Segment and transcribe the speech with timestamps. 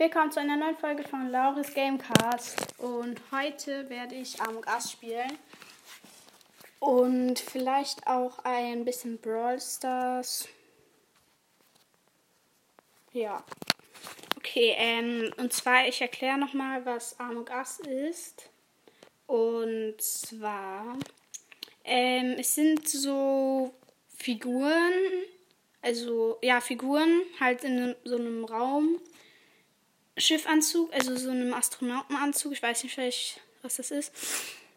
[0.00, 2.74] Willkommen zu einer neuen Folge von Lauris Gamecast.
[2.78, 5.36] Und heute werde ich Among Us spielen.
[6.78, 10.48] Und vielleicht auch ein bisschen Brawl Stars.
[13.12, 13.44] Ja.
[14.38, 18.48] Okay, ähm, und zwar, ich erkläre nochmal, was Among Us ist.
[19.26, 20.96] Und zwar,
[21.84, 23.74] ähm, es sind so
[24.16, 24.94] Figuren,
[25.82, 28.98] also ja, Figuren halt in so einem Raum
[30.20, 32.52] Schiffanzug, also so einem Astronautenanzug.
[32.52, 34.12] Ich weiß nicht was das ist.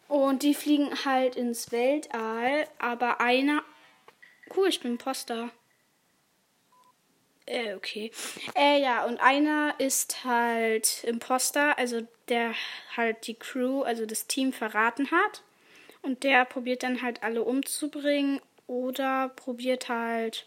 [0.08, 2.68] Und die fliegen halt ins Weltall.
[2.78, 3.62] Aber einer.
[4.54, 5.50] Cool, ich bin Imposter.
[7.46, 8.10] Äh, okay.
[8.54, 12.54] Äh, ja, und einer ist halt Imposter, also der
[12.96, 15.42] halt die Crew, also das Team verraten hat.
[16.02, 20.46] Und der probiert dann halt alle umzubringen oder probiert halt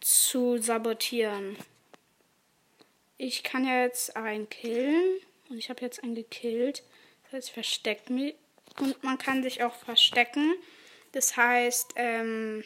[0.00, 1.56] zu sabotieren.
[3.18, 5.20] Ich kann ja jetzt einen killen.
[5.48, 6.82] Und ich habe jetzt einen gekillt.
[7.24, 8.34] Das heißt, ich verstecke mich.
[8.78, 10.54] Und man kann sich auch verstecken.
[11.12, 12.62] Das heißt, ähm,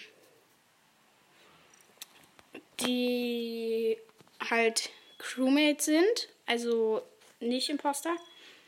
[2.81, 3.97] die
[4.49, 7.03] halt Crewmates sind, also
[7.39, 8.17] nicht Imposter,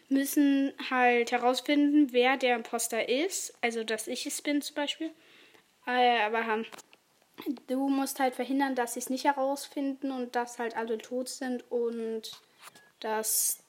[0.09, 3.55] müssen halt herausfinden, wer der Imposter ist.
[3.61, 5.11] Also, dass ich es bin zum Beispiel.
[5.87, 6.47] Äh, aber
[7.67, 11.71] du musst halt verhindern, dass sie es nicht herausfinden und dass halt alle tot sind
[11.71, 12.31] und
[13.01, 13.63] dass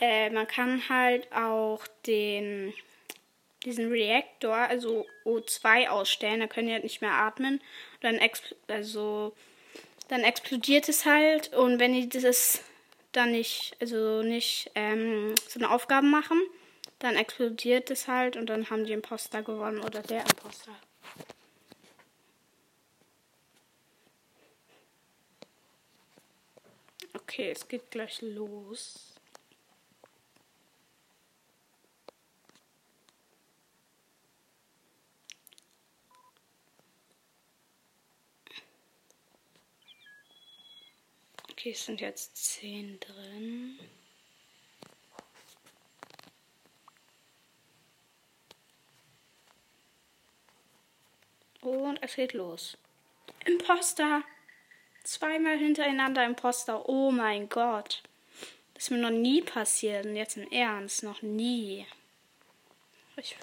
[0.00, 2.72] äh, man kann halt auch den
[3.64, 7.62] diesen Reaktor, also O2 ausstellen, da können die halt nicht mehr atmen.
[8.02, 8.20] Dann
[8.68, 9.34] also
[10.08, 12.62] dann explodiert es halt und wenn die das
[13.12, 16.40] dann nicht, also nicht ähm, so eine Aufgabe machen,
[16.98, 20.72] dann explodiert es halt und dann haben die Imposter gewonnen oder der Imposter.
[27.26, 29.14] Okay, es geht gleich los.
[41.50, 43.78] Okay, es sind jetzt zehn drin.
[51.62, 52.76] Und es geht los.
[53.46, 54.22] Imposter!
[55.04, 56.88] Zweimal hintereinander Imposter.
[56.88, 58.02] Oh mein Gott.
[58.74, 60.06] Das ist mir noch nie passiert.
[60.06, 61.04] Und jetzt im Ernst.
[61.04, 61.86] Noch nie.
[63.16, 63.36] Ich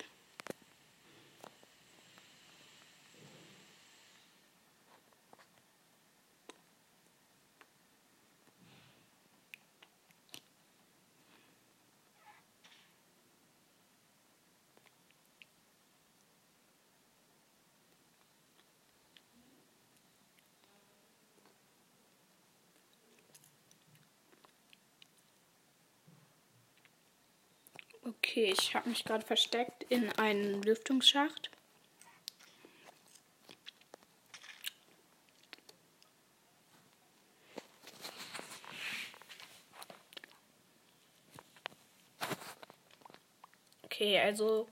[28.24, 31.50] Okay, ich habe mich gerade versteckt in einen Lüftungsschacht.
[43.84, 44.68] Okay, also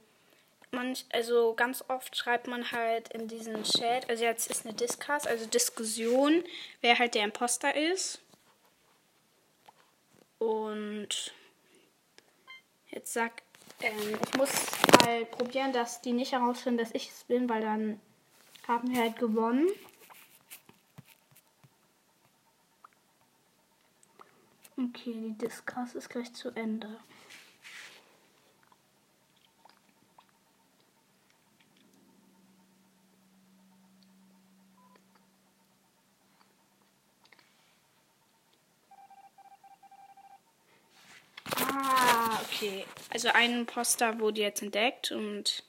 [0.71, 5.25] manch, also ganz oft schreibt man halt in diesen Chat, also jetzt ist eine Discuss,
[5.25, 6.43] also Diskussion,
[6.81, 8.21] wer halt der Imposter ist.
[10.37, 11.33] Und
[12.99, 13.31] jetzt sag
[13.81, 14.51] ähm, ich muss
[15.05, 18.01] halt probieren, dass die nicht herausfinden, dass ich es bin, weil dann
[18.67, 19.67] haben wir halt gewonnen.
[24.77, 26.99] Okay, die Discuss ist gleich zu Ende.
[42.61, 45.63] Okay, also ein Poster wurde jetzt entdeckt und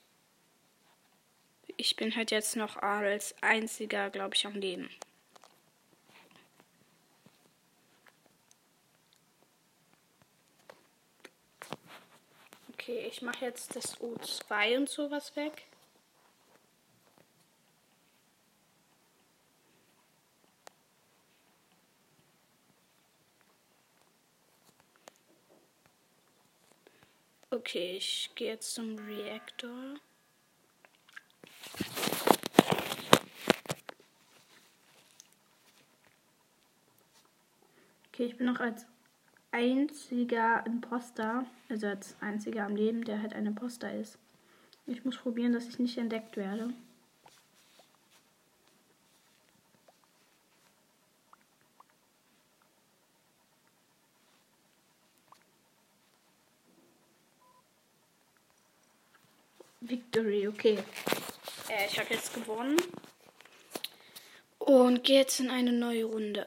[1.76, 4.90] ich bin halt jetzt noch als einziger, glaube ich, am Leben.
[12.72, 15.69] Okay, ich mache jetzt das O2 und sowas weg.
[27.52, 29.96] Okay, ich gehe jetzt zum Reaktor.
[38.06, 38.86] Okay, ich bin noch als
[39.50, 44.16] einziger Imposter, also als einziger am Leben, der halt ein Imposter ist.
[44.86, 46.72] Ich muss probieren, dass ich nicht entdeckt werde.
[59.80, 60.78] Victory, okay.
[61.68, 62.76] Äh, ich habe jetzt gewonnen.
[64.58, 66.46] Und gehe jetzt in eine neue Runde.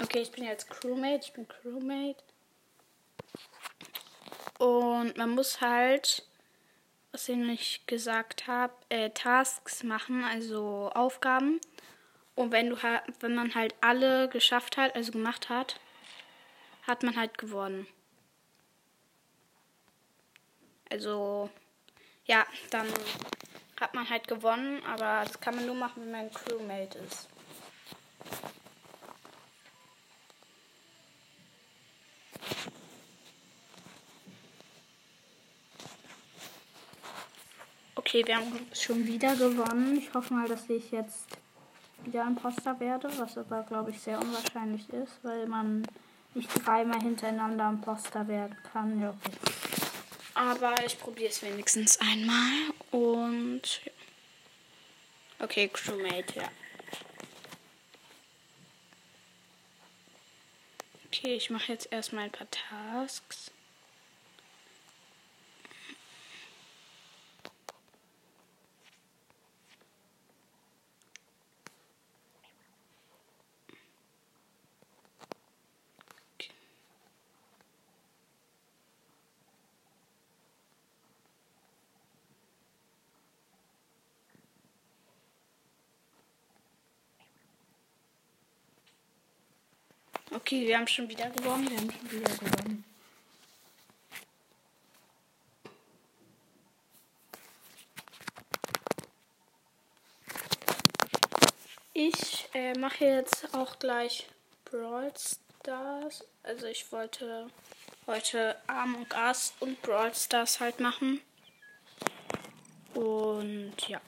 [0.00, 1.20] Okay, ich bin jetzt Crewmate.
[1.24, 2.22] Ich bin Crewmate.
[4.58, 6.26] Und man muss halt,
[7.12, 11.60] was ich nicht gesagt habe, äh, Tasks machen, also Aufgaben.
[12.38, 12.76] Und wenn du
[13.18, 15.80] wenn man halt alle geschafft hat, also gemacht hat,
[16.86, 17.88] hat man halt gewonnen.
[20.88, 21.50] Also
[22.26, 22.86] ja, dann
[23.80, 27.28] hat man halt gewonnen, aber das kann man nur machen, wenn man Crewmate ist.
[37.96, 39.98] Okay, wir haben schon wieder gewonnen.
[39.98, 41.37] Ich hoffe mal, dass ich jetzt
[42.08, 45.86] wieder Imposter werde, was aber, glaube ich, sehr unwahrscheinlich ist, weil man
[46.34, 49.00] nicht dreimal hintereinander Imposter werden kann.
[49.00, 49.36] Ja, okay.
[50.34, 53.80] Aber ich probiere es wenigstens einmal und.
[55.40, 56.48] Okay, Crewmate, ja.
[61.06, 63.50] Okay, ich mache jetzt erstmal ein paar Tasks.
[90.30, 91.68] Okay, wir haben schon wieder gewonnen.
[91.70, 92.84] Wir haben schon wieder gewonnen.
[101.94, 104.28] Ich äh, mache jetzt auch gleich
[104.64, 106.24] Brawl Stars.
[106.42, 107.48] Also ich wollte
[108.06, 111.20] heute Among Us und Brawl Stars halt machen.
[112.94, 114.00] Und ja.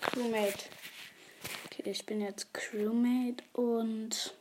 [0.00, 0.64] Crewmate.
[1.66, 4.34] Okay, ich bin jetzt Crewmate und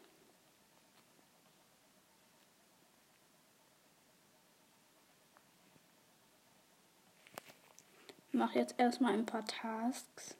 [8.31, 10.35] mache jetzt erstmal ein paar Tasks.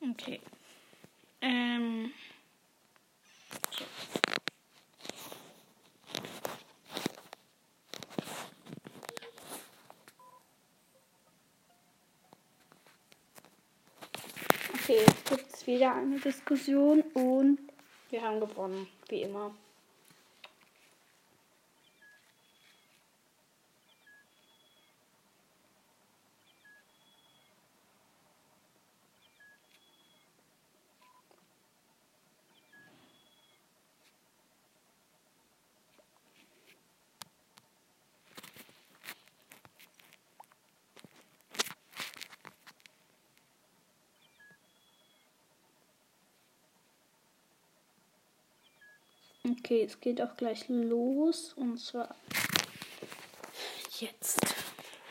[0.00, 0.40] Okay.
[1.40, 2.12] Ähm.
[3.70, 3.84] So.
[14.88, 17.58] Okay, jetzt gibt es wieder eine Diskussion und
[18.10, 19.52] wir haben gewonnen, wie immer.
[49.48, 52.16] Okay, es geht auch gleich los und zwar
[54.00, 54.40] jetzt.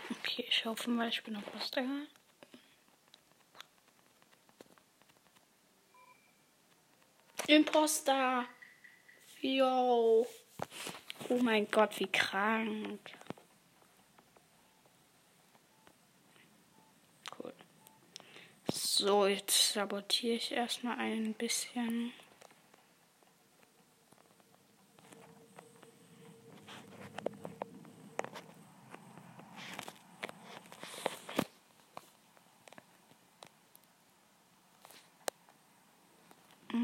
[0.09, 1.85] Okay, ich hoffe mal, ich bin auf Poster.
[7.47, 8.45] Imposter!
[9.39, 10.27] Yo!
[11.29, 12.99] Oh mein Gott, wie krank.
[17.37, 17.53] Cool.
[18.69, 22.11] So, jetzt sabotiere ich erstmal ein bisschen.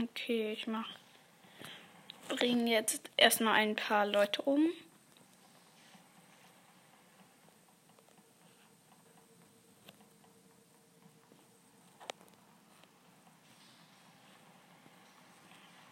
[0.03, 0.89] Okay, ich mach.
[2.29, 4.69] Bring jetzt erstmal ein paar Leute um.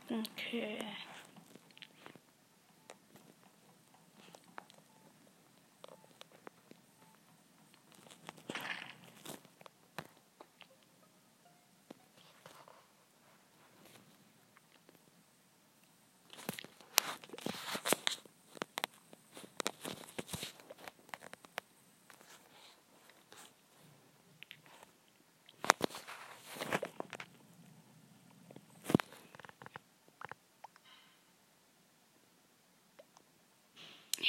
[0.08, 0.78] Okay.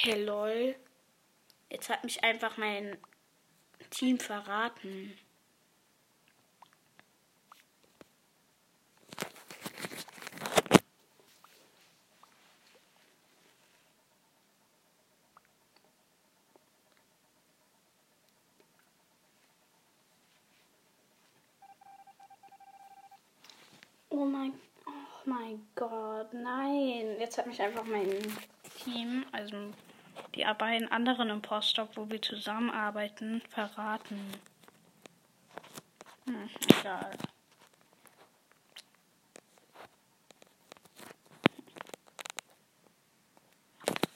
[0.03, 0.75] Hey lol.
[1.69, 2.97] Jetzt hat mich einfach mein
[3.91, 5.15] Team verraten.
[24.09, 24.53] Oh mein,
[24.87, 24.91] oh
[25.25, 27.19] mein Gott, nein.
[27.19, 28.09] Jetzt hat mich einfach mein
[28.83, 29.71] Team, also
[30.35, 34.19] die beiden anderen Imposter, wo wir zusammenarbeiten, verraten.
[36.25, 37.17] Hm, egal.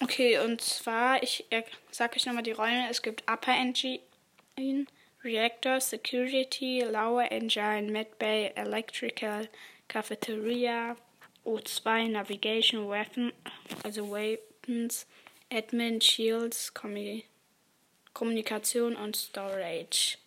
[0.01, 1.45] Okay, und zwar, ich
[1.91, 2.87] sage euch nochmal die Räume.
[2.89, 3.99] Es gibt Upper Engine,
[5.23, 9.49] Reactor, Security, Lower Engine, Medbay, Electrical,
[9.87, 10.95] Cafeteria,
[11.43, 13.33] O2, Navigation, Weapon,
[13.83, 15.05] also Weapons,
[15.51, 16.73] Admin, Shields,
[18.13, 20.17] Kommunikation und Storage.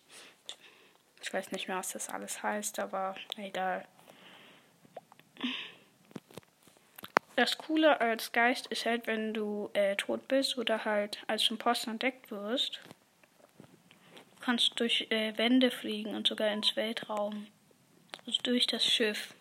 [1.21, 3.85] Ich weiß nicht mehr, was das alles heißt, aber egal.
[7.35, 11.91] Das Coole als Geist ist halt, wenn du äh, tot bist oder halt als Imposter
[11.91, 12.81] entdeckt wirst,
[14.41, 17.47] kannst du durch äh, Wände fliegen und sogar ins Weltraum.
[18.25, 19.33] Also durch das Schiff.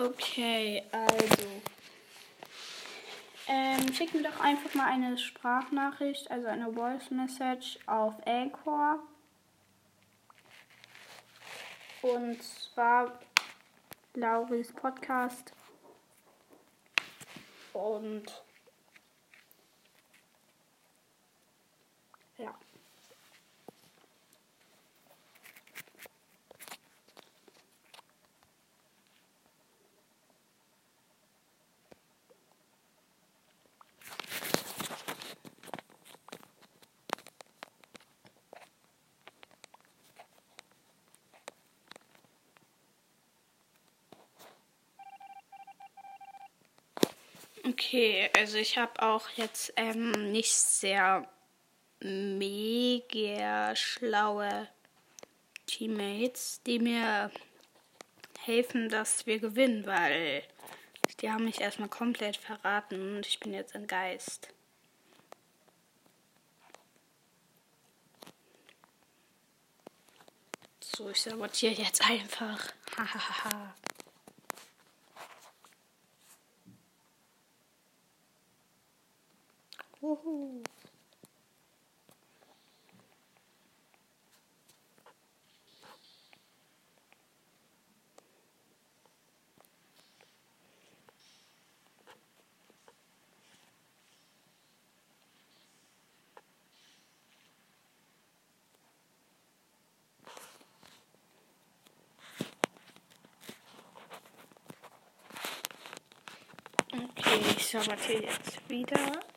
[0.00, 1.46] Okay, also.
[3.46, 9.00] Ähm, schick mir doch einfach mal eine Sprachnachricht, also eine Voice Message auf Anchor.
[12.00, 13.20] Und zwar
[14.14, 15.52] Lauris Podcast.
[17.74, 18.42] Und
[22.38, 22.54] ja.
[47.62, 51.28] Okay, also ich habe auch jetzt ähm, nicht sehr
[52.00, 54.68] mega schlaue
[55.66, 57.30] Teammates, die mir
[58.38, 60.42] helfen, dass wir gewinnen, weil
[61.20, 64.48] die haben mich erstmal komplett verraten und ich bin jetzt ein Geist.
[70.80, 72.72] So, ich sabotiere jetzt einfach.
[72.96, 73.74] Hahaha.
[80.00, 80.62] Wuhu.
[106.92, 109.29] Okay, ich sabotiere jetzt wieder.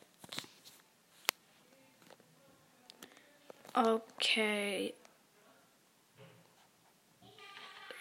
[3.84, 4.94] Okay.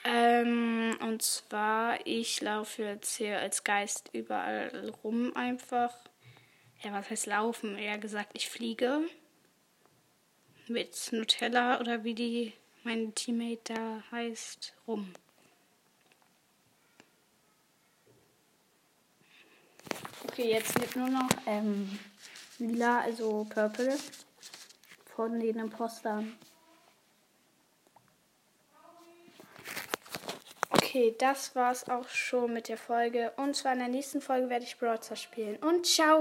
[0.05, 5.93] Ähm, und zwar, ich laufe jetzt hier als Geist überall rum einfach.
[6.83, 7.77] Ja, was heißt laufen?
[7.77, 9.01] Eher gesagt, ich fliege.
[10.69, 12.53] Mit Nutella oder wie die
[12.85, 15.13] mein Teammate da heißt, rum.
[20.29, 21.99] Okay, jetzt wird nur noch ähm,
[22.59, 23.99] lila, also purple
[25.17, 26.37] von den Impostern.
[30.71, 33.33] Okay, das war's auch schon mit der Folge.
[33.37, 35.57] Und zwar in der nächsten Folge werde ich Browser spielen.
[35.57, 36.21] Und ciao!